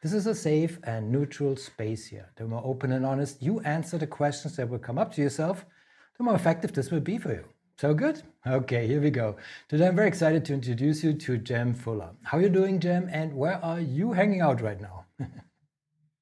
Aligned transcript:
This 0.00 0.12
is 0.12 0.28
a 0.28 0.34
safe 0.34 0.78
and 0.84 1.10
neutral 1.10 1.56
space 1.56 2.06
here. 2.06 2.30
The 2.36 2.44
more 2.44 2.62
open 2.64 2.92
and 2.92 3.04
honest 3.04 3.42
you 3.42 3.58
answer 3.60 3.98
the 3.98 4.06
questions 4.06 4.54
that 4.54 4.68
will 4.68 4.78
come 4.78 4.96
up 4.96 5.12
to 5.14 5.20
yourself, 5.20 5.66
the 6.16 6.22
more 6.22 6.36
effective 6.36 6.72
this 6.72 6.92
will 6.92 7.00
be 7.00 7.18
for 7.18 7.32
you. 7.32 7.44
So 7.78 7.94
good? 7.94 8.22
Okay, 8.46 8.86
here 8.86 9.00
we 9.00 9.10
go. 9.10 9.36
Today 9.68 9.88
I'm 9.88 9.96
very 9.96 10.06
excited 10.06 10.44
to 10.44 10.54
introduce 10.54 11.02
you 11.02 11.14
to 11.14 11.38
Jem 11.38 11.74
Fuller. 11.74 12.10
How 12.22 12.38
are 12.38 12.42
you 12.42 12.48
doing, 12.48 12.78
Jem, 12.78 13.08
and 13.10 13.34
where 13.34 13.64
are 13.64 13.80
you 13.80 14.12
hanging 14.12 14.40
out 14.40 14.60
right 14.60 14.80
now? 14.80 15.06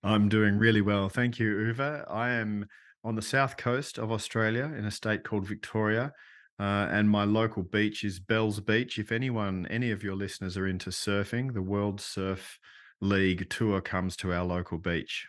I'm 0.03 0.31
doing 0.31 0.57
really 0.57 0.81
well. 0.81 1.11
Thank 1.11 1.39
you, 1.39 1.55
Uwe. 1.55 2.11
I 2.11 2.31
am 2.31 2.67
on 3.05 3.15
the 3.15 3.23
south 3.23 3.59
coast 3.59 3.99
of 3.99 4.11
Australia 4.11 4.73
in 4.77 4.87
a 4.87 4.91
state 4.91 5.23
called 5.23 5.47
Victoria. 5.47 6.15
Uh, 6.59 6.89
and 6.91 7.11
my 7.11 7.25
local 7.25 7.63
beach 7.63 8.05
is 8.05 8.21
Bells 8.21 8.61
Beach. 8.61 8.99
If 8.99 9.13
anyone, 9.13 9.67
any 9.69 9.91
of 9.91 10.03
your 10.03 10.17
listeners 10.17 10.57
are 10.57 10.67
into 10.67 10.89
surfing, 10.89 11.53
the 11.53 11.61
World 11.61 12.01
Surf 12.01 12.59
League 13.01 13.51
tour 13.51 13.81
comes 13.81 14.17
to 14.17 14.33
our 14.33 14.45
local 14.45 14.79
beach. 14.79 15.27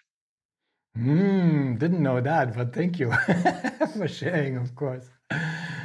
Hmm, 0.96 1.76
didn't 1.76 2.02
know 2.02 2.22
that, 2.22 2.56
but 2.56 2.74
thank 2.74 2.98
you 3.00 3.12
for 3.98 4.08
sharing, 4.08 4.58
of 4.58 4.74
course. 4.76 5.06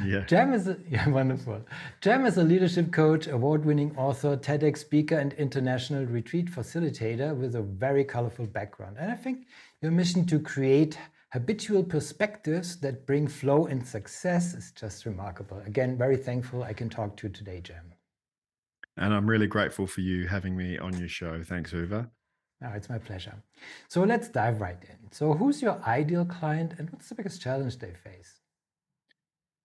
Yeah. 0.03 0.25
Jem 0.25 0.53
is 0.53 0.67
a, 0.67 0.77
yeah, 0.89 1.07
wonderful. 1.09 1.61
Jem 2.01 2.25
is 2.25 2.37
a 2.37 2.43
leadership 2.43 2.91
coach, 2.91 3.27
award-winning 3.27 3.95
author, 3.97 4.37
TEDx 4.37 4.77
speaker, 4.77 5.17
and 5.17 5.33
international 5.33 6.05
retreat 6.05 6.49
facilitator 6.49 7.35
with 7.35 7.55
a 7.55 7.61
very 7.61 8.03
colorful 8.03 8.47
background. 8.47 8.97
And 8.99 9.11
I 9.11 9.15
think 9.15 9.45
your 9.81 9.91
mission 9.91 10.25
to 10.27 10.39
create 10.39 10.97
habitual 11.31 11.83
perspectives 11.83 12.77
that 12.77 13.05
bring 13.05 13.27
flow 13.27 13.65
and 13.65 13.85
success 13.85 14.53
is 14.53 14.71
just 14.71 15.05
remarkable. 15.05 15.59
Again, 15.65 15.97
very 15.97 16.17
thankful 16.17 16.63
I 16.63 16.73
can 16.73 16.89
talk 16.89 17.17
to 17.17 17.27
you 17.27 17.33
today, 17.33 17.59
Jem. 17.61 17.93
And 18.97 19.13
I'm 19.13 19.27
really 19.27 19.47
grateful 19.47 19.87
for 19.87 20.01
you 20.01 20.27
having 20.27 20.55
me 20.55 20.77
on 20.77 20.97
your 20.97 21.07
show. 21.07 21.41
Thanks, 21.43 21.71
Uwe. 21.71 22.09
Oh, 22.63 22.71
it's 22.75 22.89
my 22.89 22.97
pleasure. 22.97 23.35
So 23.89 24.03
let's 24.03 24.29
dive 24.29 24.61
right 24.61 24.77
in. 24.81 25.11
So, 25.11 25.33
who's 25.33 25.61
your 25.61 25.81
ideal 25.85 26.25
client 26.25 26.75
and 26.77 26.89
what's 26.91 27.09
the 27.09 27.15
biggest 27.15 27.41
challenge 27.41 27.77
they 27.77 27.93
face? 27.93 28.39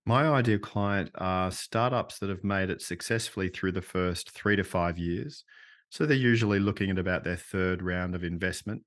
My 0.05 0.27
ideal 0.27 0.59
client 0.59 1.11
are 1.15 1.51
startups 1.51 2.19
that 2.19 2.31
have 2.31 2.43
made 2.43 2.71
it 2.71 2.83
successfully 2.83 3.51
through 3.51 3.73
the 3.73 3.83
first 3.83 4.31
three 4.31 4.57
to 4.57 4.65
five 4.65 4.99
years. 4.99 5.45
So, 5.91 6.07
they're 6.07 6.17
usually 6.17 6.59
looking 6.59 6.91
at 6.91 6.99
about 6.99 7.23
their 7.23 7.37
third 7.37 7.83
round 7.83 8.15
of 8.15 8.25
investment, 8.25 8.83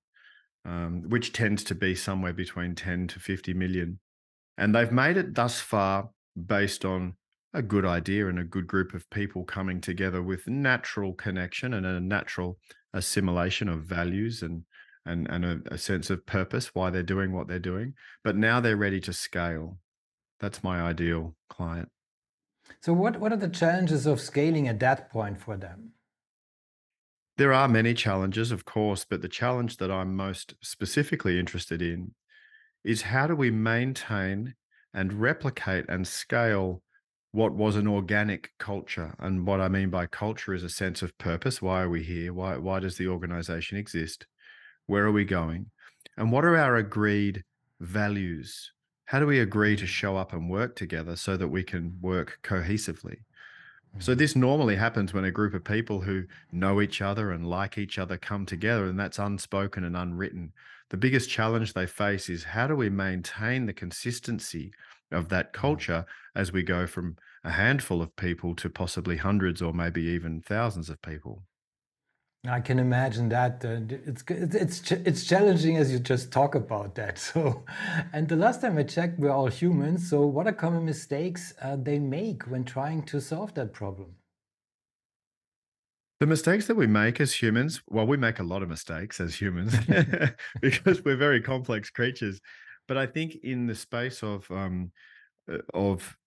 um, 0.66 1.03
which 1.08 1.31
tends 1.31 1.64
to 1.66 1.75
be 1.75 1.95
somewhere 1.95 2.34
between 2.34 2.75
10 2.75 3.08
to 3.09 3.19
50 3.19 3.53
million. 3.53 4.00
And 4.58 4.75
they've 4.75 4.92
made 4.92 5.16
it 5.16 5.36
thus 5.36 5.62
far 5.62 6.09
based 6.36 6.84
on 6.84 7.16
a 7.54 7.62
good 7.62 7.86
idea 7.86 8.28
and 8.28 8.40
a 8.40 8.44
good 8.44 8.68
group 8.68 8.94
of 8.94 9.10
people 9.10 9.44
coming 9.44 9.82
together 9.82 10.22
with 10.22 10.48
natural 10.48 11.14
connection 11.14 11.74
and 11.74 11.86
a 11.86 12.00
natural 12.00 12.58
assimilation 12.94 13.68
of 13.70 13.84
values 13.84 14.42
and 14.42 14.64
and 15.06 15.28
and 15.30 15.44
a, 15.44 15.60
a, 15.72 15.78
sense 15.78 16.10
of 16.12 16.26
purpose 16.26 16.76
why 16.76 16.90
they're 16.90 17.02
doing 17.02 17.32
what 17.32 17.48
they're 17.48 17.60
doing 17.60 17.94
but 18.24 18.36
now 18.38 18.59
they're 18.59 18.78
ready 18.78 19.00
to 19.02 19.12
scale. 19.12 19.78
That's 20.40 20.64
my 20.64 20.81
ideal 20.81 21.36
client. 21.50 21.90
So 22.81 22.94
what 22.94 23.20
what 23.20 23.34
are 23.34 23.38
the 23.38 23.50
challenges 23.50 24.06
of 24.06 24.22
scaling 24.22 24.68
at 24.68 24.80
that 24.80 25.09
point 25.09 25.40
for 25.42 25.58
them? 25.58 25.92
There 27.38 27.54
are 27.54 27.68
many 27.68 27.94
challenges 27.94 28.52
of 28.52 28.66
course 28.66 29.06
but 29.09 29.22
the 29.22 29.28
challenge 29.28 29.78
that 29.78 29.90
i'm 29.90 30.16
most 30.16 30.54
specifically 30.62 31.40
interested 31.40 31.81
in 31.81 32.14
is 32.84 33.02
how 33.02 33.25
do 33.25 33.36
we 33.36 33.50
maintain 33.50 34.54
and 34.94 35.14
replicate 35.14 35.86
and 35.90 36.08
scale 36.08 36.84
what 37.31 37.53
was 37.53 37.75
an 37.75 37.88
organic 37.88 38.52
culture. 38.58 39.16
And 39.19 39.46
what 39.46 39.62
I 39.62 39.69
mean 39.69 39.90
by 39.90 40.06
culture 40.08 40.53
is 40.53 40.64
a 40.64 40.69
sense 40.69 41.02
of 41.02 41.18
purpose. 41.18 41.62
Why 41.62 41.81
are 41.81 41.90
we 41.90 42.03
here? 42.03 42.34
Why, 42.34 42.58
why 42.58 42.80
does 42.80 42.97
the 42.97 43.08
organization 43.08 43.78
exist? 43.78 44.25
Where 44.86 45.06
are 45.06 45.12
we 45.12 45.24
going? 45.24 45.68
And 46.18 46.31
what 46.31 46.44
are 46.44 46.58
our 46.58 46.75
agreed 46.75 47.44
values? 47.80 48.74
How 49.06 49.19
do 49.19 49.25
we 49.25 49.40
agree 49.40 49.75
to 49.78 49.88
show 49.88 50.18
up 50.18 50.34
and 50.34 50.50
work 50.50 50.75
together 50.75 51.16
so 51.16 51.38
that 51.38 51.47
we 51.47 51.64
can 51.64 51.97
work 52.02 52.40
cohesively? 52.44 53.19
So, 54.00 54.13
mm-hmm. 54.13 54.19
this 54.19 54.38
normally 54.38 54.78
happens 54.78 55.13
when 55.13 55.25
a 55.25 55.31
group 55.31 55.53
of 55.53 55.66
people 55.66 56.00
who 56.00 56.24
know 56.50 56.80
each 56.81 57.02
other 57.02 57.31
and 57.31 57.46
like 57.46 57.78
each 57.78 58.00
other 58.00 58.18
come 58.18 58.46
together, 58.46 58.86
and 58.86 58.98
that's 58.98 59.19
unspoken 59.19 59.84
and 59.84 59.98
unwritten. 59.98 60.53
The 60.90 60.98
biggest 60.98 61.30
challenge 61.30 61.74
they 61.74 61.88
face 61.88 62.30
is 62.30 62.44
how 62.46 62.68
do 62.68 62.75
we 62.75 62.90
maintain 62.90 63.66
the 63.66 63.74
consistency 63.74 64.72
of 65.12 65.30
that 65.30 65.54
mm-hmm. 65.54 65.62
culture 65.62 66.06
as 66.36 66.52
we 66.52 66.64
go 66.64 66.88
from 66.88 67.18
a 67.44 67.52
handful 67.52 68.02
of 68.02 68.16
people 68.16 68.56
to 68.56 68.70
possibly 68.70 69.18
hundreds 69.18 69.62
or 69.62 69.74
maybe 69.74 70.04
even 70.04 70.42
thousands 70.42 70.90
of 70.90 71.02
people. 71.02 71.44
I 72.48 72.60
can 72.60 72.80
imagine 72.80 73.30
that 73.30 73.64
uh, 73.64 73.82
it's 73.88 74.24
it's 74.28 74.92
it's 74.92 75.24
challenging 75.26 75.78
as 75.78 75.92
you 75.92 76.00
just 76.00 76.32
talk 76.32 76.56
about 76.56 76.96
that. 76.96 77.20
So, 77.34 77.66
and 78.14 78.28
the 78.28 78.36
last 78.36 78.62
time 78.62 78.80
I 78.80 78.84
checked, 78.84 79.20
we're 79.20 79.30
all 79.30 79.46
humans. 79.48 80.10
So, 80.10 80.26
what 80.26 80.48
are 80.48 80.52
common 80.54 80.84
mistakes 80.84 81.54
uh, 81.62 81.76
they 81.76 82.00
make 82.00 82.44
when 82.44 82.64
trying 82.64 83.04
to 83.04 83.22
solve 83.22 83.54
that 83.54 83.74
problem? 83.74 84.16
The 86.20 86.26
mistakes 86.26 86.66
that 86.68 86.76
we 86.76 86.88
make 86.88 87.22
as 87.22 87.34
humans, 87.34 87.82
well, 87.88 88.08
we 88.08 88.18
make 88.18 88.40
a 88.40 88.44
lot 88.44 88.64
of 88.64 88.70
mistakes 88.70 89.20
as 89.20 89.36
humans 89.36 89.76
because 90.62 91.04
we're 91.04 91.18
very 91.18 91.42
complex 91.42 91.92
creatures. 91.92 92.42
But 92.91 92.97
I 92.97 93.06
think 93.06 93.38
in 93.41 93.68
the 93.68 93.75
space 93.75 94.22
of 94.22 94.52
um, 94.52 94.91
uh, 95.50 95.59
of 95.74 96.18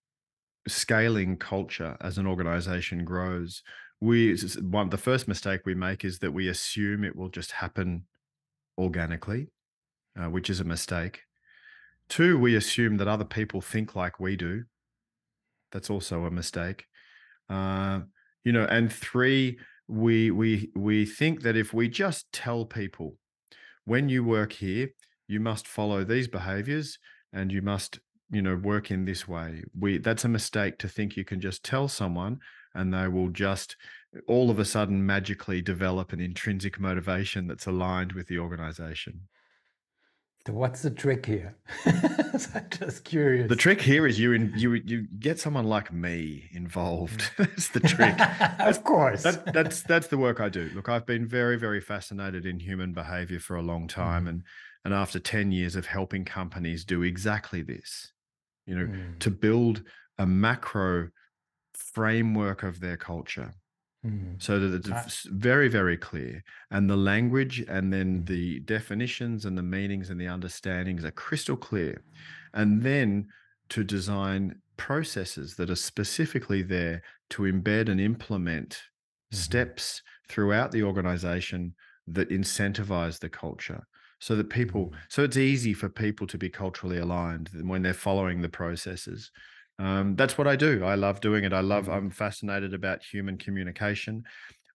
scaling 0.67 1.37
culture 1.37 1.95
as 2.01 2.17
an 2.17 2.27
organization 2.27 3.05
grows, 3.05 3.63
we 4.01 4.35
one 4.63 4.89
the 4.89 4.97
first 4.97 5.29
mistake 5.29 5.61
we 5.67 5.75
make 5.75 6.07
is 6.07 6.21
that 6.21 6.33
we 6.33 6.49
assume 6.49 7.05
it 7.05 7.17
will 7.17 7.29
just 7.29 7.53
happen 7.53 8.07
organically, 8.79 9.49
uh, 10.19 10.31
which 10.31 10.49
is 10.49 10.61
a 10.61 10.65
mistake. 10.65 11.25
Two, 12.09 12.39
we 12.39 12.57
assume 12.57 12.97
that 12.97 13.09
other 13.09 13.27
people 13.27 13.61
think 13.61 13.95
like 13.95 14.19
we 14.19 14.35
do. 14.35 14.65
That's 15.71 15.91
also 15.91 16.25
a 16.25 16.31
mistake. 16.31 16.87
Uh, 17.51 18.01
you 18.43 18.53
know, 18.53 18.65
and 18.65 18.91
three, 18.91 19.59
we 19.87 20.31
we 20.31 20.71
we 20.75 21.05
think 21.05 21.43
that 21.43 21.59
if 21.59 21.75
we 21.75 21.91
just 21.91 22.33
tell 22.33 22.65
people 22.65 23.19
when 23.85 24.09
you 24.09 24.25
work 24.25 24.55
here, 24.55 24.89
you 25.27 25.41
must 25.41 25.67
follow 25.67 26.05
these 26.05 26.29
behaviors 26.29 26.99
and 27.33 27.53
you 27.53 27.63
must 27.63 27.99
you 28.31 28.43
know 28.43 28.57
work 28.57 28.91
in 28.91 29.05
this 29.05 29.29
way. 29.29 29.63
We 29.79 29.99
that's 29.99 30.25
a 30.25 30.29
mistake 30.29 30.79
to 30.79 30.89
think 30.89 31.17
you 31.17 31.25
can 31.25 31.41
just 31.41 31.65
tell 31.65 31.89
someone 31.89 32.41
and 32.75 32.93
they 32.93 33.09
will 33.09 33.29
just 33.29 33.77
all 34.27 34.51
of 34.51 34.59
a 34.59 34.65
sudden 34.65 35.05
magically 35.05 35.61
develop 35.61 36.13
an 36.13 36.21
intrinsic 36.21 36.79
motivation 36.79 37.47
that's 37.47 37.67
aligned 37.67 38.13
with 38.13 38.27
the 38.29 38.39
organization. 38.39 39.23
So 40.47 40.53
what's 40.53 40.83
the 40.83 40.91
trick 40.91 41.25
here? 41.25 41.57
I'm 41.87 42.69
just 42.71 43.05
curious. 43.05 43.49
the 43.49 43.57
trick 43.57 43.81
here 43.81 44.07
is 44.07 44.21
you 44.21 44.35
in, 44.35 44.53
you 44.55 44.75
you 44.75 45.07
get 45.19 45.41
someone 45.41 45.65
like 45.65 45.91
me 45.91 46.51
involved. 46.53 47.21
Mm. 47.21 47.37
that's 47.39 47.69
the 47.69 47.81
trick. 47.81 48.15
Of 48.61 48.85
course. 48.85 49.23
that, 49.23 49.53
that's 49.53 49.83
that's 49.83 50.09
the 50.09 50.19
work 50.19 50.41
i 50.41 50.49
do. 50.49 50.71
Look 50.75 50.89
i've 50.89 51.07
been 51.07 51.27
very 51.27 51.57
very 51.57 51.81
fascinated 51.81 52.45
in 52.47 52.61
human 52.61 52.93
behavior 52.93 53.41
for 53.41 53.57
a 53.57 53.63
long 53.63 53.89
time 53.89 54.25
mm. 54.25 54.29
and 54.29 54.43
and 54.85 54.93
after 54.93 55.19
10 55.19 55.53
years 55.53 55.77
of 55.77 55.87
helping 55.87 56.25
companies 56.25 56.85
do 56.85 57.03
exactly 57.03 57.63
this 57.63 58.13
you 58.67 58.75
know, 58.75 58.87
mm. 58.87 59.19
to 59.21 59.31
build 59.31 59.83
a 60.19 60.27
macro 60.27 61.09
framework 61.75 62.63
of 62.63 62.81
their 62.81 62.97
culture 62.97 63.53
mm. 64.05 64.43
so 64.43 64.59
that 64.59 64.87
it's 64.87 65.25
very, 65.25 65.69
very 65.69 65.97
clear. 65.97 66.43
And 66.71 66.89
the 66.89 66.97
language 66.97 67.65
and 67.69 67.93
then 67.93 68.21
mm. 68.21 68.27
the 68.27 68.61
definitions 68.61 69.45
and 69.45 69.57
the 69.57 69.63
meanings 69.63 70.11
and 70.11 70.21
the 70.21 70.29
understandings 70.29 71.05
are 71.05 71.11
crystal 71.11 71.57
clear. 71.57 72.03
And 72.55 72.83
then 72.83 73.29
to 73.71 73.85
design 73.85 74.61
processes 74.77 75.57
that 75.57 75.71
are 75.71 75.77
specifically 75.77 76.63
there 76.63 77.03
to 77.31 77.43
embed 77.43 77.89
and 77.89 78.01
implement 78.01 78.71
mm-hmm. 78.71 79.37
steps 79.37 80.03
throughout 80.29 80.71
the 80.73 80.83
organization 80.83 81.75
that 82.07 82.31
incentivize 82.31 83.19
the 83.19 83.29
culture 83.29 83.87
so 84.19 84.37
that 84.37 84.51
people 84.51 84.87
mm. 84.91 84.95
so 85.09 85.23
it's 85.23 85.37
easy 85.37 85.75
for 85.75 85.89
people 85.89 86.27
to 86.27 86.39
be 86.39 86.49
culturally 86.51 86.99
aligned 86.99 87.51
when 87.63 87.83
they're 87.83 87.95
following 87.95 88.41
the 88.43 88.49
processes 88.49 89.31
um, 89.79 90.15
that's 90.17 90.39
what 90.39 90.47
i 90.47 90.57
do 90.57 90.85
i 90.85 90.95
love 90.95 91.21
doing 91.21 91.45
it 91.45 91.53
i 91.53 91.61
love 91.61 91.89
i'm 91.89 92.11
fascinated 92.11 92.75
about 92.75 93.03
human 93.03 93.37
communication 93.37 94.23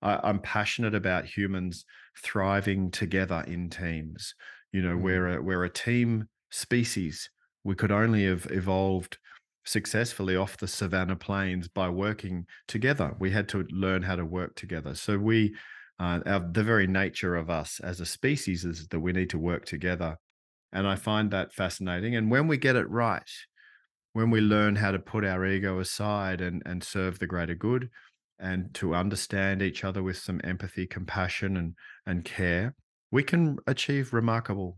I, 0.02 0.20
i'm 0.24 0.40
passionate 0.40 0.96
about 0.96 1.26
humans 1.26 1.86
thriving 2.18 2.92
together 2.92 3.44
in 3.48 3.70
teams 3.70 4.36
You 4.72 4.82
know, 4.84 4.96
Mm. 4.98 5.02
we're 5.02 5.28
a, 5.38 5.42
we're 5.42 5.64
a 5.64 5.70
team 5.70 6.28
species. 6.52 7.30
We 7.64 7.76
could 7.76 7.92
only 7.92 8.26
have 8.26 8.48
evolved 8.52 9.18
successfully 9.66 10.36
off 10.36 10.58
the 10.58 10.68
savannah 10.68 11.16
plains 11.16 11.68
by 11.68 11.90
working 11.90 12.46
together. 12.68 13.16
We 13.20 13.32
had 13.32 13.48
to 13.50 13.66
learn 13.72 14.04
how 14.04 14.16
to 14.16 14.26
work 14.26 14.56
together. 14.56 14.96
So 14.96 15.18
we, 15.18 15.56
uh, 16.00 16.20
our, 16.26 16.40
the 16.40 16.64
very 16.64 16.88
nature 16.88 17.36
of 17.36 17.50
us 17.50 17.80
as 17.82 18.00
a 18.00 18.06
species 18.06 18.66
is 18.66 18.88
that 18.88 19.00
we 19.00 19.12
need 19.12 19.30
to 19.32 19.38
work 19.38 19.66
together. 19.66 20.18
And 20.72 20.88
I 20.88 20.96
find 20.96 21.32
that 21.32 21.54
fascinating. 21.54 22.16
And 22.16 22.32
when 22.32 22.48
we 22.48 22.58
get 22.58 22.76
it 22.76 22.90
right, 22.90 23.30
when 24.14 24.30
we 24.30 24.42
learn 24.42 24.76
how 24.76 24.92
to 24.92 25.00
put 25.00 25.26
our 25.26 25.46
ego 25.46 25.80
aside 25.80 26.42
and, 26.42 26.62
and 26.66 26.84
serve 26.84 27.20
the 27.20 27.28
greater 27.28 27.56
good 27.56 27.90
and 28.40 28.74
to 28.76 28.96
understand 28.96 29.62
each 29.62 29.84
other 29.84 30.02
with 30.02 30.18
some 30.18 30.40
empathy, 30.44 30.88
compassion, 30.88 31.58
and, 31.58 31.74
and 32.06 32.24
care, 32.24 32.76
we 33.12 33.24
can 33.24 33.58
achieve 33.68 34.14
remarkable 34.14 34.78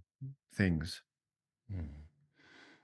things. 0.56 1.02
Mm. 1.74 1.88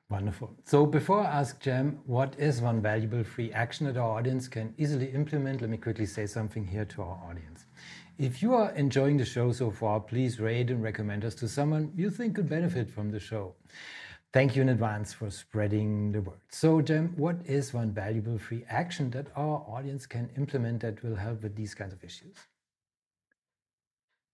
Wonderful. 0.09 0.55
So 0.63 0.85
before 0.85 1.19
I 1.19 1.39
ask 1.39 1.59
Jem, 1.59 1.99
what 2.05 2.33
is 2.39 2.61
one 2.61 2.81
valuable 2.81 3.25
free 3.25 3.51
action 3.51 3.87
that 3.87 3.97
our 3.97 4.17
audience 4.17 4.47
can 4.47 4.73
easily 4.77 5.07
implement? 5.07 5.59
Let 5.59 5.69
me 5.69 5.77
quickly 5.77 6.05
say 6.05 6.25
something 6.25 6.65
here 6.65 6.85
to 6.85 7.01
our 7.01 7.19
audience. 7.29 7.66
If 8.17 8.41
you 8.41 8.55
are 8.55 8.71
enjoying 8.71 9.17
the 9.17 9.25
show 9.25 9.51
so 9.51 9.69
far, 9.69 9.99
please 9.99 10.39
rate 10.39 10.71
and 10.71 10.81
recommend 10.81 11.23
us 11.23 11.35
to 11.35 11.47
someone 11.47 11.91
you 11.95 12.09
think 12.09 12.35
could 12.35 12.49
benefit 12.49 12.89
from 12.89 13.11
the 13.11 13.19
show. 13.19 13.53
Thank 14.33 14.55
you 14.55 14.63
in 14.63 14.69
advance 14.69 15.13
for 15.13 15.29
spreading 15.29 16.11
the 16.11 16.21
word. 16.21 16.39
So, 16.49 16.81
Jem, 16.81 17.13
what 17.15 17.35
is 17.45 17.75
one 17.75 17.91
valuable 17.91 18.39
free 18.39 18.65
action 18.69 19.11
that 19.11 19.27
our 19.35 19.63
audience 19.67 20.07
can 20.07 20.31
implement 20.35 20.81
that 20.81 21.03
will 21.03 21.15
help 21.15 21.43
with 21.43 21.55
these 21.55 21.75
kinds 21.75 21.93
of 21.93 22.03
issues? 22.03 22.35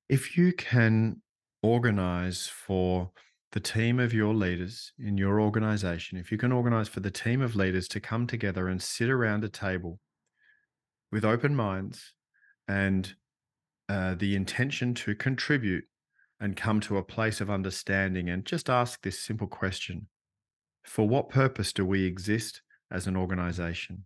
If 0.07 0.37
you 0.37 0.53
can 0.53 1.21
organize 1.61 2.47
for 2.47 3.11
the 3.51 3.59
team 3.59 3.99
of 3.99 4.13
your 4.13 4.33
leaders 4.33 4.93
in 4.97 5.17
your 5.17 5.41
organization, 5.41 6.17
if 6.17 6.31
you 6.31 6.37
can 6.37 6.53
organize 6.53 6.87
for 6.87 7.01
the 7.01 7.11
team 7.11 7.41
of 7.41 7.53
leaders 7.53 7.89
to 7.89 7.99
come 7.99 8.27
together 8.27 8.69
and 8.69 8.81
sit 8.81 9.09
around 9.09 9.43
a 9.43 9.49
table 9.49 9.99
with 11.11 11.25
open 11.25 11.53
minds 11.53 12.13
and 12.67 13.15
uh, 13.89 14.15
the 14.15 14.35
intention 14.35 14.93
to 14.93 15.15
contribute 15.15 15.85
and 16.39 16.57
come 16.57 16.79
to 16.81 16.97
a 16.97 17.03
place 17.03 17.41
of 17.41 17.49
understanding 17.49 18.29
and 18.29 18.45
just 18.45 18.69
ask 18.69 19.01
this 19.01 19.19
simple 19.19 19.47
question 19.47 20.07
For 20.83 21.07
what 21.07 21.29
purpose 21.29 21.73
do 21.73 21.85
we 21.85 22.05
exist 22.05 22.61
as 22.91 23.07
an 23.07 23.15
organization? 23.15 24.05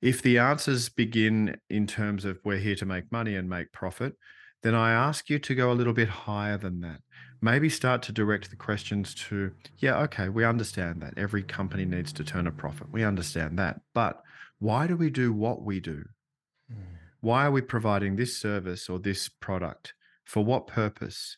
If 0.00 0.20
the 0.20 0.38
answers 0.38 0.88
begin 0.88 1.56
in 1.70 1.86
terms 1.86 2.24
of 2.24 2.40
we're 2.44 2.58
here 2.58 2.74
to 2.76 2.86
make 2.86 3.12
money 3.12 3.36
and 3.36 3.48
make 3.48 3.72
profit, 3.72 4.14
then 4.62 4.74
I 4.74 4.92
ask 4.92 5.28
you 5.28 5.38
to 5.40 5.54
go 5.54 5.70
a 5.70 5.74
little 5.74 5.92
bit 5.92 6.08
higher 6.08 6.56
than 6.56 6.80
that. 6.80 7.00
Maybe 7.40 7.68
start 7.68 8.02
to 8.02 8.12
direct 8.12 8.50
the 8.50 8.56
questions 8.56 9.14
to, 9.26 9.52
yeah, 9.78 9.98
okay, 10.02 10.28
we 10.28 10.44
understand 10.44 11.02
that. 11.02 11.14
Every 11.16 11.42
company 11.42 11.84
needs 11.84 12.12
to 12.14 12.24
turn 12.24 12.46
a 12.46 12.52
profit. 12.52 12.92
We 12.92 13.04
understand 13.04 13.58
that. 13.58 13.80
But 13.94 14.22
why 14.60 14.86
do 14.86 14.96
we 14.96 15.10
do 15.10 15.32
what 15.32 15.62
we 15.62 15.80
do? 15.80 16.04
Mm. 17.22 17.28
Why 17.28 17.46
are 17.46 17.50
we 17.50 17.60
providing 17.62 18.16
this 18.16 18.36
service 18.36 18.88
or 18.88 18.98
this 18.98 19.28
product? 19.28 19.94
For 20.24 20.44
what 20.44 20.66
purpose? 20.66 21.36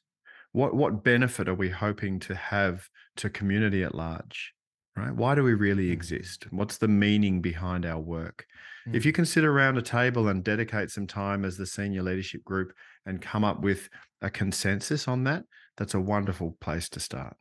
What 0.52 0.75
what 0.75 1.02
benefit 1.02 1.48
are 1.48 1.54
we 1.54 1.70
hoping 1.70 2.20
to 2.20 2.34
have 2.34 2.88
to 3.16 3.31
community 3.31 3.82
at 3.82 3.94
large? 3.94 4.52
Right? 4.96 5.10
Why 5.14 5.34
do 5.34 5.42
we 5.42 5.54
really 5.54 5.88
Mm. 5.88 5.92
exist? 5.92 6.46
What's 6.52 6.78
the 6.78 6.86
meaning 6.88 7.40
behind 7.40 7.84
our 7.84 7.98
work? 8.00 8.46
If 8.92 9.04
you 9.04 9.12
Mm. 9.12 9.16
can 9.16 9.26
sit 9.26 9.44
around 9.44 9.76
a 9.78 9.82
table 9.82 10.28
and 10.28 10.44
dedicate 10.44 10.90
some 10.90 11.06
time 11.08 11.44
as 11.44 11.56
the 11.56 11.66
senior 11.66 12.02
leadership 12.02 12.44
group 12.44 12.72
and 13.04 13.20
come 13.20 13.42
up 13.42 13.60
with 13.60 13.88
a 14.20 14.31
consensus 14.31 15.08
on 15.08 15.25
that, 15.25 15.44
that's 15.76 15.94
a 15.94 16.00
wonderful 16.00 16.52
place 16.60 16.88
to 16.90 17.00
start. 17.00 17.36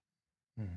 Mm. 0.60 0.68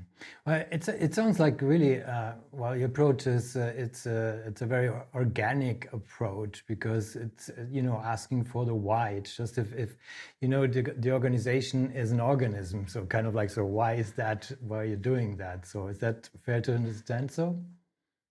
Well, 0.47 0.65
it's 0.73 0.89
it 0.89 1.15
sounds 1.15 1.39
like 1.39 1.61
really 1.61 2.03
uh, 2.03 2.33
well. 2.51 2.75
Your 2.75 2.87
approach 2.87 3.27
is 3.27 3.57
uh, 3.57 3.75
it's 3.77 4.07
a 4.07 4.43
it's 4.47 4.63
a 4.63 4.67
very 4.67 4.91
organic 5.15 5.93
approach 5.93 6.65
because 6.67 7.15
it's 7.15 7.51
uh, 7.51 7.67
you 7.71 7.83
know 7.83 8.01
asking 8.03 8.45
for 8.45 8.65
the 8.65 8.75
why. 8.75 9.11
It's 9.11 9.37
just 9.37 9.59
if 9.59 9.75
if 9.75 9.97
you 10.41 10.49
know 10.49 10.67
the 10.67 10.81
the 10.83 11.13
organization 11.13 11.93
is 11.93 12.11
an 12.11 12.21
organism, 12.21 12.89
so 12.89 13.05
kind 13.05 13.27
of 13.27 13.35
like 13.35 13.51
so 13.51 13.67
why 13.67 13.95
is 13.95 14.13
that 14.15 14.51
why 14.61 14.79
are 14.79 14.85
you're 14.87 14.97
doing 14.97 15.37
that? 15.37 15.67
So 15.67 15.89
is 15.89 15.99
that 15.99 16.31
fair 16.43 16.63
to 16.63 16.75
understand? 16.75 17.31
So 17.31 17.63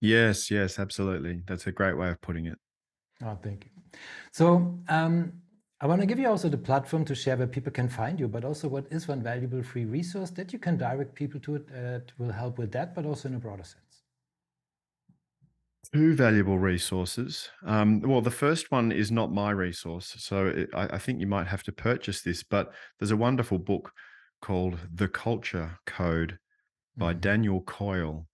Yes, 0.02 0.52
yes, 0.52 0.80
absolutely. 0.80 1.42
That's 1.48 1.68
a 1.68 1.72
great 1.72 1.98
way 1.98 2.10
of 2.10 2.22
putting 2.22 2.46
it. 2.48 2.58
oh, 3.24 3.38
thank 3.42 3.66
you. 3.66 3.72
So 4.32 4.80
um, 4.90 5.34
I 5.86 5.88
want 5.88 6.02
to 6.02 6.08
give 6.08 6.18
you 6.18 6.28
also 6.28 6.50
the 6.50 6.58
platform 6.58 7.06
to 7.06 7.14
share 7.14 7.38
where 7.38 7.46
people 7.46 7.72
can 7.72 7.88
find 7.88 8.20
you, 8.20 8.28
but 8.28 8.44
also 8.44 8.68
what 8.68 8.88
is 8.92 9.08
one 9.08 9.22
valuable 9.22 9.62
free 9.62 9.86
resource 9.86 10.32
that 10.32 10.52
you 10.52 10.58
can 10.58 10.78
direct 10.78 11.14
people 11.14 11.40
to 11.42 11.58
it 11.58 11.70
uh, 11.70 12.00
that 12.00 12.12
will 12.18 12.32
help 12.32 12.58
with 12.58 12.72
that, 12.72 12.96
but 12.96 13.06
also 13.06 13.30
in 13.30 13.36
a 13.36 13.38
broader 13.38 13.64
sense. 13.64 14.02
Two 15.94 16.16
valuable 16.16 16.58
resources. 16.58 17.50
Um, 17.64 18.02
well, 18.02 18.22
the 18.22 18.32
first 18.32 18.72
one 18.72 18.92
is 18.92 19.12
not 19.12 19.32
my 19.32 19.52
resource, 19.52 20.16
so 20.18 20.48
it, 20.48 20.70
I, 20.74 20.96
I 20.96 20.98
think 20.98 21.20
you 21.20 21.28
might 21.28 21.46
have 21.46 21.62
to 21.64 21.72
purchase 21.72 22.24
this. 22.24 22.42
But 22.42 22.74
there's 22.98 23.12
a 23.12 23.18
wonderful 23.18 23.60
book 23.60 23.92
called 24.42 24.80
The 24.92 25.08
Culture 25.08 25.78
Code 25.86 26.40
by 26.98 27.14
Mhm. 27.14 27.22
Daniel 27.22 27.62
Coyle. 27.62 28.28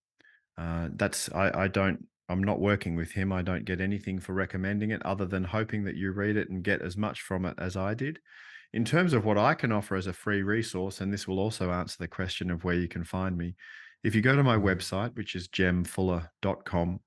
Uh, 0.58 0.88
that's 0.94 1.30
I, 1.34 1.64
I 1.64 1.68
don't. 1.68 2.08
I'm 2.32 2.44
not 2.44 2.60
working 2.60 2.96
with 2.96 3.12
him. 3.12 3.32
I 3.32 3.42
don't 3.42 3.66
get 3.66 3.82
anything 3.82 4.20
for 4.20 4.34
recommending 4.34 4.92
it, 4.92 5.06
other 5.06 5.26
than 5.26 5.44
hoping 5.44 5.84
that 5.84 5.96
you 5.96 6.12
read 6.12 6.38
it 6.38 6.50
and 6.50 6.64
get 6.64 6.82
as 6.82 6.98
much 6.98 7.22
from 7.22 7.46
it 7.46 7.56
as 7.58 7.76
I 7.76 7.94
did. 7.94 8.20
In 8.74 8.86
terms 8.86 9.14
of 9.14 9.26
what 9.26 9.38
I 9.38 9.54
can 9.54 9.72
offer 9.72 9.96
as 9.96 10.08
a 10.08 10.14
free 10.14 10.44
resource, 10.44 11.02
and 11.02 11.14
this 11.14 11.28
will 11.28 11.40
also 11.40 11.72
answer 11.72 11.98
the 12.00 12.08
question 12.08 12.50
of 12.50 12.64
where 12.64 12.76
you 12.76 12.88
can 12.88 13.04
find 13.04 13.38
me. 13.38 13.56
If 14.04 14.16
you 14.16 14.22
go 14.22 14.36
to 14.36 14.44
my 14.44 14.56
website, 14.56 15.16
which 15.16 15.36
is 15.36 15.50
jemfuller.com, 15.50 17.00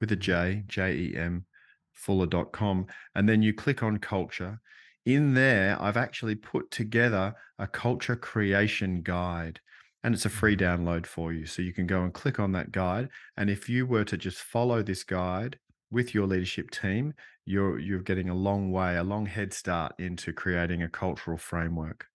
with 0.00 0.12
a 0.12 0.16
J, 0.16 0.64
J 0.66 0.92
E 0.94 1.16
M, 1.16 1.44
fuller.com. 1.92 2.86
And 3.14 3.28
then 3.28 3.42
you 3.42 3.52
click 3.52 3.82
on 3.82 3.98
culture. 3.98 4.60
In 5.06 5.34
there, 5.34 5.80
I've 5.80 5.96
actually 5.96 6.34
put 6.34 6.70
together 6.70 7.34
a 7.58 7.66
culture 7.66 8.16
creation 8.16 9.02
guide, 9.02 9.60
and 10.04 10.14
it's 10.14 10.24
a 10.24 10.30
free 10.30 10.56
download 10.56 11.06
for 11.06 11.32
you. 11.32 11.46
So 11.46 11.62
you 11.62 11.72
can 11.72 11.86
go 11.86 12.02
and 12.02 12.12
click 12.12 12.38
on 12.38 12.52
that 12.52 12.72
guide. 12.72 13.08
And 13.36 13.50
if 13.50 13.68
you 13.68 13.86
were 13.86 14.04
to 14.04 14.16
just 14.16 14.38
follow 14.38 14.82
this 14.82 15.04
guide 15.04 15.58
with 15.90 16.14
your 16.14 16.26
leadership 16.26 16.70
team, 16.70 17.14
you're 17.44 17.78
you're 17.78 18.02
getting 18.02 18.28
a 18.28 18.34
long 18.34 18.70
way, 18.70 18.96
a 18.96 19.02
long 19.02 19.26
head 19.26 19.52
start 19.52 19.94
into 19.98 20.32
creating 20.32 20.82
a 20.82 20.88
cultural 20.88 21.38
framework. 21.38 22.06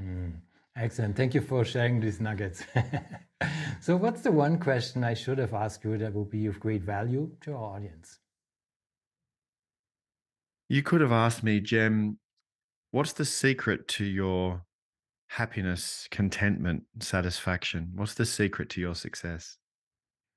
Mm, 0.00 0.40
excellent. 0.76 1.16
Thank 1.16 1.34
you 1.34 1.40
for 1.40 1.64
sharing 1.64 2.00
these 2.00 2.20
nuggets. 2.20 2.64
so, 3.80 3.96
what's 3.96 4.22
the 4.22 4.32
one 4.32 4.58
question 4.58 5.04
I 5.04 5.14
should 5.14 5.38
have 5.38 5.52
asked 5.52 5.84
you 5.84 5.98
that 5.98 6.14
would 6.14 6.30
be 6.30 6.46
of 6.46 6.58
great 6.58 6.82
value 6.82 7.30
to 7.42 7.52
our 7.52 7.76
audience? 7.76 8.18
You 10.68 10.82
could 10.82 11.02
have 11.02 11.12
asked 11.12 11.42
me, 11.42 11.60
Jem, 11.60 12.18
what's 12.92 13.12
the 13.12 13.26
secret 13.26 13.88
to 13.88 14.06
your 14.06 14.64
happiness, 15.32 16.08
contentment, 16.10 16.84
satisfaction? 17.00 17.92
What's 17.94 18.14
the 18.14 18.26
secret 18.26 18.68
to 18.70 18.80
your 18.80 18.94
success? 18.94 19.56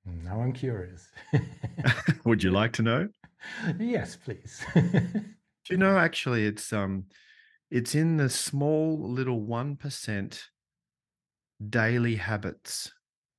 Now 0.05 0.41
I'm 0.41 0.53
curious. 0.53 1.11
Would 2.25 2.43
you 2.43 2.51
like 2.51 2.73
to 2.73 2.81
know? 2.81 3.09
yes, 3.79 4.15
please. 4.15 4.63
Do 5.65 5.73
you 5.73 5.77
know 5.77 5.97
actually 5.97 6.45
it's 6.45 6.71
um 6.73 7.05
it's 7.71 7.95
in 7.95 8.17
the 8.17 8.29
small 8.29 8.99
little 9.11 9.41
1% 9.41 10.49
daily 11.69 12.15
habits 12.15 12.91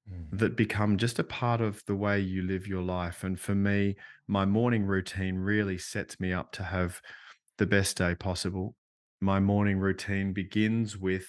Mm, 0.09 0.39
that 0.39 0.57
become 0.57 0.99
just 0.99 1.19
a 1.19 1.25
part 1.25 1.61
of 1.61 1.85
the 1.87 1.95
way 1.97 2.21
you 2.21 2.43
live 2.43 2.67
your 2.67 2.83
life. 2.83 3.25
And 3.25 3.39
for 3.41 3.55
me, 3.55 3.97
my 4.29 4.45
morning 4.45 4.85
routine 4.85 5.37
really 5.37 5.79
sets 5.79 6.21
me 6.21 6.33
up 6.33 6.53
to 6.53 6.65
have 6.65 7.01
the 7.59 7.67
best 7.67 7.97
day 7.97 8.15
possible. 8.15 8.77
My 9.21 9.41
morning 9.41 9.79
routine 9.79 10.33
begins 10.33 10.99
with 10.99 11.27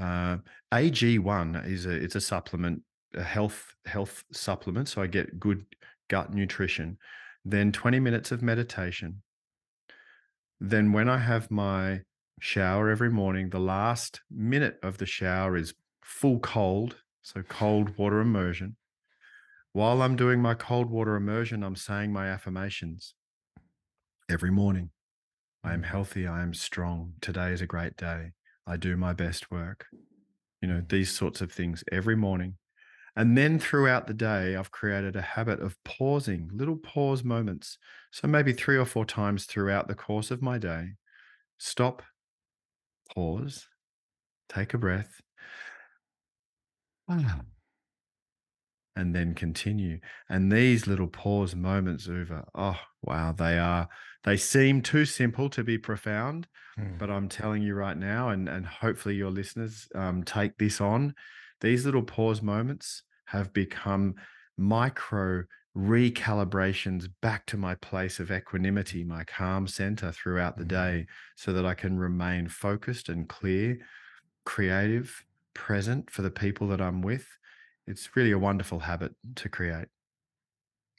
uh, 0.00 0.38
AG1 0.72 1.66
is 1.68 1.86
a 1.86 1.90
it's 1.90 2.14
a 2.14 2.20
supplement, 2.20 2.82
a 3.14 3.22
health 3.22 3.74
health 3.86 4.24
supplement, 4.32 4.88
so 4.88 5.02
I 5.02 5.06
get 5.06 5.38
good 5.38 5.64
gut 6.08 6.32
nutrition. 6.32 6.98
Then 7.44 7.72
20 7.72 7.98
minutes 8.00 8.30
of 8.30 8.42
meditation. 8.42 9.22
Then 10.60 10.92
when 10.92 11.08
I 11.08 11.18
have 11.18 11.50
my 11.50 12.02
shower 12.40 12.88
every 12.88 13.10
morning, 13.10 13.50
the 13.50 13.58
last 13.58 14.20
minute 14.30 14.78
of 14.82 14.98
the 14.98 15.06
shower 15.06 15.56
is 15.56 15.74
full 16.02 16.38
cold, 16.38 16.96
so 17.22 17.42
cold 17.42 17.96
water 17.98 18.20
immersion. 18.20 18.76
While 19.72 20.02
I'm 20.02 20.16
doing 20.16 20.40
my 20.40 20.54
cold 20.54 20.90
water 20.90 21.16
immersion, 21.16 21.64
I'm 21.64 21.76
saying 21.76 22.12
my 22.12 22.28
affirmations 22.28 23.14
every 24.30 24.50
morning. 24.50 24.90
I 25.64 25.72
am 25.72 25.82
mm, 25.82 25.86
healthy. 25.86 26.26
I 26.26 26.42
am 26.42 26.54
strong. 26.54 27.14
Today 27.20 27.52
is 27.52 27.60
a 27.60 27.66
great 27.66 27.96
day. 27.96 28.32
I 28.66 28.76
do 28.76 28.96
my 28.96 29.12
best 29.12 29.50
work. 29.50 29.86
You 30.60 30.68
know, 30.68 30.82
these 30.88 31.10
sorts 31.10 31.40
of 31.40 31.52
things 31.52 31.82
every 31.90 32.16
morning. 32.16 32.56
And 33.16 33.36
then 33.36 33.58
throughout 33.58 34.06
the 34.06 34.14
day, 34.14 34.56
I've 34.56 34.70
created 34.70 35.16
a 35.16 35.22
habit 35.22 35.60
of 35.60 35.76
pausing, 35.84 36.50
little 36.52 36.76
pause 36.76 37.22
moments. 37.22 37.76
So 38.10 38.26
maybe 38.26 38.52
three 38.52 38.78
or 38.78 38.86
four 38.86 39.04
times 39.04 39.44
throughout 39.44 39.88
the 39.88 39.94
course 39.94 40.30
of 40.30 40.40
my 40.40 40.58
day, 40.58 40.92
stop, 41.58 42.02
pause, 43.14 43.66
take 44.48 44.72
a 44.72 44.78
breath, 44.78 45.20
and 48.96 49.14
then 49.14 49.34
continue. 49.34 50.00
And 50.28 50.50
these 50.50 50.86
little 50.86 51.06
pause 51.06 51.54
moments, 51.54 52.06
Uwe, 52.06 52.44
oh 52.54 52.78
wow, 53.02 53.32
they 53.32 53.58
are 53.58 53.88
they 54.24 54.36
seem 54.36 54.82
too 54.82 55.04
simple 55.04 55.48
to 55.50 55.64
be 55.64 55.78
profound, 55.78 56.46
mm. 56.78 56.98
but 56.98 57.10
I'm 57.10 57.28
telling 57.28 57.62
you 57.62 57.74
right 57.74 57.96
now, 57.96 58.28
and 58.28 58.48
and 58.48 58.66
hopefully 58.66 59.16
your 59.16 59.30
listeners 59.30 59.88
um, 59.94 60.22
take 60.22 60.58
this 60.58 60.80
on. 60.80 61.14
These 61.60 61.84
little 61.84 62.02
pause 62.02 62.42
moments 62.42 63.02
have 63.26 63.52
become 63.52 64.14
micro 64.56 65.44
recalibrations 65.76 67.08
back 67.22 67.46
to 67.46 67.56
my 67.56 67.74
place 67.76 68.20
of 68.20 68.30
equanimity, 68.30 69.04
my 69.04 69.24
calm 69.24 69.66
center 69.66 70.12
throughout 70.12 70.56
the 70.56 70.64
mm-hmm. 70.64 70.98
day, 70.98 71.06
so 71.36 71.52
that 71.52 71.66
I 71.66 71.74
can 71.74 71.98
remain 71.98 72.48
focused 72.48 73.08
and 73.08 73.28
clear, 73.28 73.78
creative, 74.44 75.24
present 75.54 76.10
for 76.10 76.22
the 76.22 76.30
people 76.30 76.68
that 76.68 76.80
I'm 76.80 77.02
with. 77.02 77.26
It's 77.86 78.16
really 78.16 78.32
a 78.32 78.38
wonderful 78.38 78.80
habit 78.80 79.14
to 79.36 79.48
create. 79.48 79.88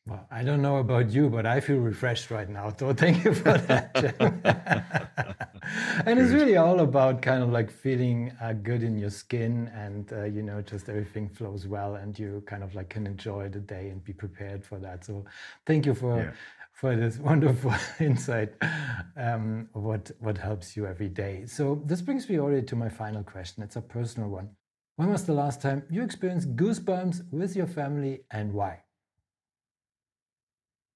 Well, 0.05 0.27
I 0.29 0.43
don't 0.43 0.61
know 0.61 0.77
about 0.77 1.11
you, 1.11 1.29
but 1.29 1.45
I 1.45 1.61
feel 1.61 1.77
refreshed 1.77 2.29
right 2.29 2.49
now. 2.49 2.73
So 2.77 2.93
thank 3.03 3.23
you 3.23 3.33
for 3.33 3.57
that. 3.57 4.15
and 6.05 6.19
it's 6.19 6.31
really 6.31 6.57
all 6.57 6.81
about 6.81 7.21
kind 7.21 7.41
of 7.41 7.49
like 7.51 7.71
feeling 7.71 8.33
uh, 8.41 8.51
good 8.51 8.83
in 8.83 8.97
your 8.97 9.09
skin 9.09 9.71
and, 9.73 10.11
uh, 10.11 10.25
you 10.25 10.43
know, 10.43 10.61
just 10.61 10.89
everything 10.89 11.29
flows 11.29 11.67
well 11.67 11.95
and 11.95 12.19
you 12.19 12.43
kind 12.45 12.63
of 12.63 12.75
like 12.75 12.89
can 12.89 13.07
enjoy 13.07 13.47
the 13.47 13.61
day 13.61 13.89
and 13.89 14.03
be 14.03 14.11
prepared 14.11 14.65
for 14.65 14.77
that. 14.79 15.05
So 15.05 15.25
thank 15.65 15.85
you 15.85 15.93
for. 15.93 16.17
Yeah. 16.17 16.31
For 16.75 16.95
this 16.95 17.17
wonderful 17.29 17.71
insight, 17.99 18.55
um, 19.15 19.69
what 19.73 20.09
what 20.19 20.39
helps 20.39 20.75
you 20.75 20.87
every 20.87 21.07
day. 21.07 21.45
So 21.45 21.81
this 21.85 22.01
brings 22.01 22.27
me 22.27 22.39
already 22.39 22.65
to 22.65 22.75
my 22.75 22.89
final 22.89 23.23
question. 23.23 23.61
It's 23.61 23.75
a 23.75 23.81
personal 23.81 24.29
one. 24.29 24.49
When 24.95 25.09
was 25.09 25.25
the 25.25 25.33
last 25.33 25.61
time 25.61 25.83
you 25.89 26.03
experienced 26.03 26.55
goosebumps 26.55 27.31
with 27.31 27.55
your 27.55 27.65
family 27.65 28.25
and 28.29 28.53
why? 28.53 28.83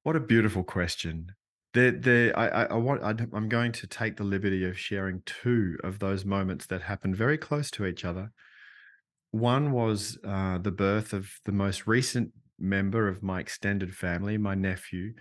What 0.03 0.15
a 0.15 0.19
beautiful 0.19 0.63
question. 0.63 1.31
There, 1.73 1.91
there. 1.91 2.37
I, 2.37 2.65
I, 2.65 2.75
want. 2.75 3.03
I'm 3.03 3.49
going 3.49 3.71
to 3.73 3.87
take 3.87 4.17
the 4.17 4.23
liberty 4.23 4.63
of 4.65 4.79
sharing 4.79 5.21
two 5.25 5.77
of 5.83 5.99
those 5.99 6.25
moments 6.25 6.65
that 6.67 6.83
happened 6.83 7.15
very 7.15 7.37
close 7.37 7.69
to 7.71 7.85
each 7.85 8.05
other. 8.05 8.31
One 9.31 9.71
was 9.71 10.17
uh, 10.25 10.59
the 10.59 10.71
birth 10.71 11.11
of 11.11 11.31
the 11.45 11.51
most 11.51 11.87
recent 11.87 12.31
member 12.57 13.07
of 13.07 13.21
my 13.21 13.39
extended 13.39 13.95
family, 13.95 14.37
my 14.37 14.55
nephew, 14.55 15.13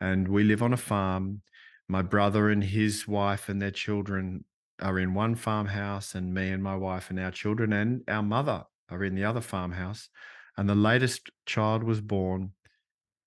and 0.00 0.28
we 0.28 0.44
live 0.44 0.62
on 0.62 0.72
a 0.72 0.78
farm. 0.78 1.42
My 1.88 2.02
brother 2.02 2.50
and 2.50 2.62
his 2.62 3.08
wife 3.08 3.48
and 3.48 3.60
their 3.60 3.70
children 3.70 4.44
are 4.80 4.98
in 4.98 5.14
one 5.14 5.34
farmhouse, 5.34 6.14
and 6.14 6.32
me 6.32 6.50
and 6.50 6.62
my 6.62 6.76
wife 6.76 7.10
and 7.10 7.18
our 7.18 7.30
children 7.30 7.72
and 7.72 8.02
our 8.08 8.22
mother 8.22 8.64
are 8.90 9.04
in 9.04 9.14
the 9.14 9.24
other 9.24 9.40
farmhouse. 9.40 10.08
And 10.56 10.68
the 10.68 10.74
latest 10.74 11.30
child 11.46 11.84
was 11.84 12.00
born 12.00 12.52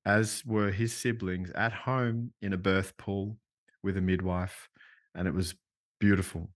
as 0.05 0.43
were 0.45 0.71
his 0.71 0.93
siblings, 0.93 1.51
at 1.51 1.71
home 1.71 2.33
in 2.41 2.53
a 2.53 2.57
birth 2.57 2.97
pool 2.97 3.37
with 3.83 3.97
a 3.97 4.01
midwife. 4.01 4.67
And 5.13 5.27
it 5.27 5.33
was 5.33 5.55
beautiful. 5.99 6.49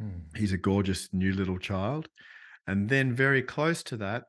Mm. 0.00 0.36
He's 0.36 0.52
a 0.52 0.58
gorgeous 0.58 1.08
new 1.12 1.32
little 1.32 1.58
child. 1.58 2.08
And 2.66 2.88
then, 2.88 3.14
very 3.14 3.42
close 3.42 3.82
to 3.84 3.96
that, 3.98 4.24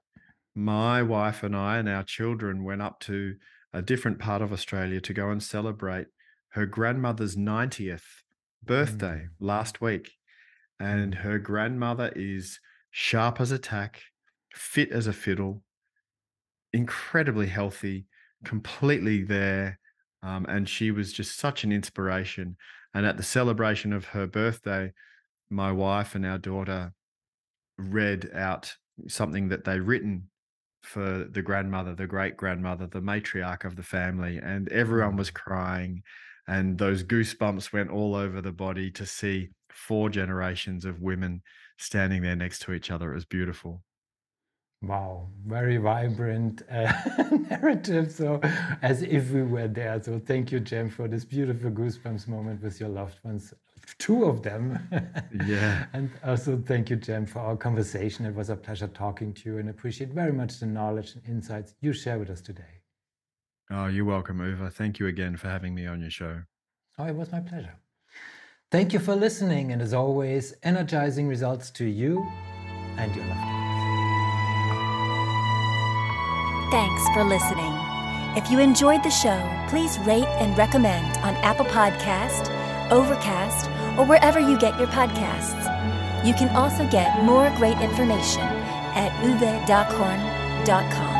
my 0.55 1.01
wife 1.01 1.43
and 1.43 1.55
I 1.55 1.77
and 1.77 1.89
our 1.89 2.03
children 2.03 2.63
went 2.63 2.81
up 2.81 2.99
to 3.01 3.35
a 3.73 3.81
different 3.81 4.19
part 4.19 4.41
of 4.41 4.53
Australia 4.53 5.01
to 5.01 5.13
go 5.13 5.29
and 5.29 5.43
celebrate 5.43 6.07
her 6.49 6.65
grandmother's 6.65 7.35
90th 7.35 8.23
birthday 8.65 9.27
mm. 9.27 9.29
last 9.39 9.81
week. 9.81 10.11
And 10.79 11.15
hmm. 11.15 11.21
her 11.21 11.39
grandmother 11.39 12.11
is 12.15 12.59
sharp 12.91 13.39
as 13.39 13.51
a 13.51 13.57
tack, 13.57 14.01
fit 14.53 14.91
as 14.91 15.07
a 15.07 15.13
fiddle, 15.13 15.63
incredibly 16.73 17.47
healthy, 17.47 18.07
completely 18.43 19.23
there. 19.23 19.79
Um, 20.21 20.45
and 20.49 20.67
she 20.67 20.91
was 20.91 21.13
just 21.13 21.37
such 21.37 21.63
an 21.63 21.71
inspiration. 21.71 22.57
And 22.93 23.05
at 23.05 23.17
the 23.17 23.23
celebration 23.23 23.93
of 23.93 24.05
her 24.05 24.27
birthday, 24.27 24.91
my 25.49 25.71
wife 25.71 26.15
and 26.15 26.25
our 26.25 26.37
daughter 26.37 26.93
read 27.77 28.29
out 28.33 28.73
something 29.07 29.49
that 29.49 29.65
they'd 29.65 29.79
written 29.79 30.29
for 30.81 31.25
the 31.29 31.41
grandmother, 31.41 31.95
the 31.95 32.07
great 32.07 32.37
grandmother, 32.37 32.87
the 32.87 33.01
matriarch 33.01 33.65
of 33.65 33.75
the 33.75 33.83
family, 33.83 34.37
and 34.37 34.69
everyone 34.69 35.17
was 35.17 35.31
mm. 35.31 35.35
crying. 35.35 36.03
And 36.47 36.77
those 36.77 37.03
goosebumps 37.03 37.73
went 37.73 37.89
all 37.89 38.15
over 38.15 38.41
the 38.41 38.51
body 38.51 38.91
to 38.91 39.05
see 39.05 39.49
four 39.69 40.09
generations 40.09 40.85
of 40.85 41.01
women 41.01 41.41
standing 41.77 42.21
there 42.21 42.35
next 42.35 42.59
to 42.63 42.73
each 42.73 42.91
other. 42.91 43.11
It 43.11 43.15
was 43.15 43.25
beautiful. 43.25 43.83
Wow, 44.81 45.29
very 45.47 45.77
vibrant 45.77 46.61
uh, 46.69 46.91
narrative. 47.49 48.11
So, 48.11 48.39
as 48.81 49.01
if 49.01 49.31
we 49.31 49.41
were 49.41 49.67
there. 49.67 50.01
So, 50.03 50.19
thank 50.19 50.51
you, 50.51 50.59
Jem, 50.59 50.89
for 50.89 51.07
this 51.07 51.25
beautiful 51.25 51.71
goosebumps 51.71 52.27
moment 52.27 52.61
with 52.61 52.79
your 52.79 52.89
loved 52.89 53.17
ones. 53.23 53.53
Two 53.97 54.25
of 54.25 54.43
them. 54.43 54.79
Yeah. 55.45 55.85
and 55.93 56.09
also, 56.23 56.61
thank 56.65 56.89
you, 56.89 56.95
Jem, 56.95 57.25
for 57.25 57.39
our 57.39 57.57
conversation. 57.57 58.25
It 58.25 58.35
was 58.35 58.49
a 58.49 58.55
pleasure 58.55 58.87
talking 58.87 59.33
to 59.33 59.49
you 59.49 59.57
and 59.57 59.69
appreciate 59.69 60.09
very 60.09 60.31
much 60.31 60.59
the 60.59 60.65
knowledge 60.65 61.15
and 61.15 61.23
insights 61.27 61.73
you 61.81 61.91
share 61.91 62.17
with 62.19 62.29
us 62.29 62.41
today. 62.41 62.74
Oh, 63.71 63.87
you're 63.87 64.05
welcome, 64.05 64.37
Uwe. 64.39 64.71
Thank 64.71 64.99
you 64.99 65.07
again 65.07 65.37
for 65.37 65.47
having 65.47 65.73
me 65.73 65.87
on 65.87 66.01
your 66.01 66.11
show. 66.11 66.41
Oh, 66.97 67.05
it 67.05 67.15
was 67.15 67.31
my 67.31 67.39
pleasure. 67.39 67.75
Thank 68.71 68.93
you 68.93 68.99
for 68.99 69.15
listening. 69.15 69.71
And 69.71 69.81
as 69.81 69.93
always, 69.93 70.53
energizing 70.63 71.27
results 71.27 71.71
to 71.71 71.85
you 71.85 72.25
and 72.97 73.15
your 73.15 73.25
loved 73.25 73.41
ones. 73.41 73.65
Thanks 76.71 77.03
for 77.13 77.23
listening. 77.23 77.73
If 78.35 78.51
you 78.51 78.59
enjoyed 78.59 79.01
the 79.03 79.09
show, 79.09 79.39
please 79.69 79.97
rate 79.99 80.27
and 80.39 80.57
recommend 80.57 81.17
on 81.19 81.35
Apple 81.37 81.65
Podcast, 81.65 82.49
Overcast, 82.91 83.69
or 83.97 84.05
wherever 84.05 84.39
you 84.39 84.59
get 84.59 84.77
your 84.77 84.89
podcasts. 84.89 85.63
You 86.25 86.33
can 86.33 86.49
also 86.55 86.85
get 86.89 87.23
more 87.23 87.49
great 87.57 87.79
information 87.79 88.41
at 88.41 89.11
uwedockhorn.com. 89.23 91.14